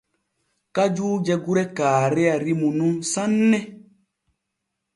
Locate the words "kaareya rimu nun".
1.77-2.95